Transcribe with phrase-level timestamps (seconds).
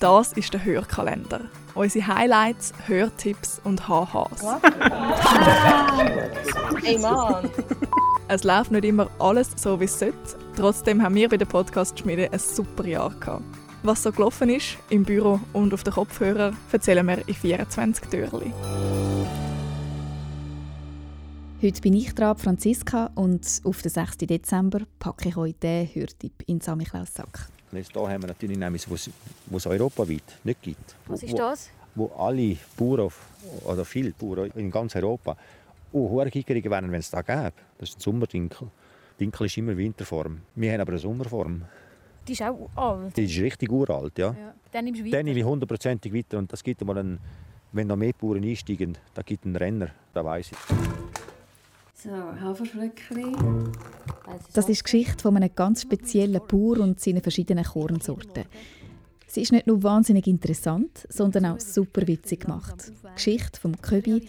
[0.00, 1.40] Das ist der Hörkalender.
[1.74, 4.44] Unsere Highlights, Hörtipps und HHs.
[6.84, 7.50] Ey Mann!
[8.28, 10.16] Es läuft nicht immer alles so, wie es sollte.
[10.54, 13.42] Trotzdem haben wir bei der Podcast-Schmiede ein super Jahr gehabt.
[13.82, 18.52] Was so gelaufen ist, im Büro und auf den Kopfhörern, erzählen wir in 24 Türchen.
[21.60, 24.18] Heute bin ich dran, Franziska, und auf den 6.
[24.18, 27.14] Dezember packe ich euch den Hörtipp in Samichlaus
[27.70, 27.78] Sack.
[27.78, 29.10] Jetzt hier haben wir natürlich etwas,
[29.46, 30.94] was es europaweit nicht gibt.
[31.06, 31.70] Was ist wo, das?
[31.94, 33.10] Wo alle Bauern,
[33.64, 35.36] oder viele Bauern in ganz Europa,
[36.30, 37.52] Kickerungen wären, wenn es da gäbe.
[37.78, 38.68] Das ist ein Sommerdinkel.
[39.18, 40.42] Dinkel ist immer Winterform.
[40.54, 41.62] Wir haben aber eine Sommerform.
[42.26, 43.16] Die ist auch alt.
[43.16, 44.28] Die ist richtig uralt, ja.
[44.38, 44.54] Ja.
[44.70, 45.22] Dann nimmst du Dann weiter.
[45.24, 47.18] nehme ich hundertprozentig weiter und das gibt mal einen,
[47.72, 50.58] wenn noch mehr Bauern einsteigen, da gibt einen Renner, da weiß ich.
[51.94, 53.72] So, Haferflöckchen.
[54.52, 58.44] Das ist die Geschichte von einem ganz speziellen Bauer und seinen verschiedenen Kornsorten.
[59.26, 62.92] Sie ist nicht nur wahnsinnig interessant, sondern auch super witzig gemacht.
[63.04, 64.26] Die Geschichte vom Köbi,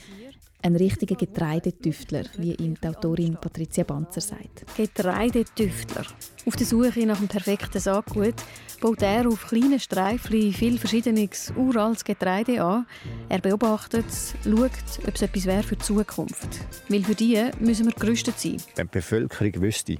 [0.62, 4.66] ein richtiger Getreidetüftler, wie ihm die Autorin Patricia Banzer sagt.
[4.76, 6.06] Getreidetüftler.
[6.46, 8.36] Auf der Suche nach dem perfekten Saatgut
[8.82, 12.86] baut er auf kleinen Streifen viel verschiedenes uraltes Getreide an.
[13.30, 16.50] Er beobachtet es, schaut, ob es etwas wäre für die Zukunft.
[16.90, 18.58] Weil für die müssen wir gerüstet sein.
[18.76, 19.98] Wenn die Bevölkerung wüsste,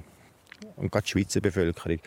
[0.76, 1.98] und gerade die Schweizer Bevölkerung,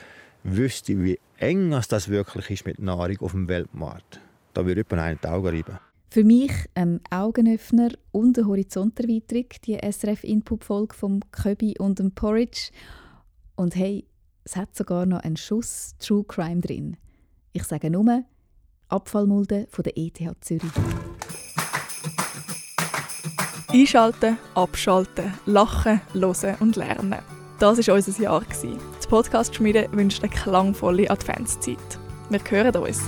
[0.44, 4.20] wüsste, wie eng das wirklich ist mit Nahrung auf dem Weltmarkt,
[4.54, 5.80] da würde jemand einen die Augen reiben.
[6.14, 12.70] Für mich ein Augenöffner und eine Horizonterweiterung, die SRF-Input-Folge vom Köbi und dem Porridge.
[13.56, 14.06] Und hey,
[14.44, 16.98] es hat sogar noch einen Schuss True Crime drin.
[17.52, 18.26] Ich sage nur
[18.90, 20.72] Abfallmulde von der ETH Zürich.
[23.70, 27.24] Einschalten, abschalten, lachen, hören und lernen.
[27.60, 28.44] Das war unser Jahr.
[28.62, 31.80] Die Podcast-Schmiede wünscht eine klangvolle Adventszeit.
[32.30, 33.02] Wir hören uns.